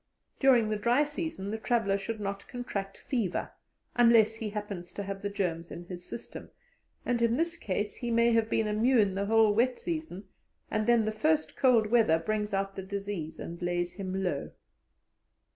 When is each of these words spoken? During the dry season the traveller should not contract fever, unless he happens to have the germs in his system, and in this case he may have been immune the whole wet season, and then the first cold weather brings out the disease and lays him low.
During 0.39 0.69
the 0.69 0.77
dry 0.79 1.03
season 1.03 1.51
the 1.51 1.59
traveller 1.59 1.95
should 1.95 2.19
not 2.19 2.47
contract 2.47 2.97
fever, 2.97 3.51
unless 3.95 4.33
he 4.33 4.49
happens 4.49 4.91
to 4.93 5.03
have 5.03 5.21
the 5.21 5.29
germs 5.29 5.69
in 5.69 5.85
his 5.85 6.03
system, 6.03 6.49
and 7.05 7.21
in 7.21 7.37
this 7.37 7.55
case 7.55 7.97
he 7.97 8.09
may 8.09 8.31
have 8.33 8.49
been 8.49 8.65
immune 8.65 9.13
the 9.13 9.27
whole 9.27 9.53
wet 9.53 9.77
season, 9.77 10.23
and 10.71 10.87
then 10.87 11.05
the 11.05 11.11
first 11.11 11.55
cold 11.55 11.85
weather 11.91 12.17
brings 12.17 12.51
out 12.51 12.75
the 12.75 12.81
disease 12.81 13.39
and 13.39 13.61
lays 13.61 13.97
him 13.97 14.23
low. 14.23 14.49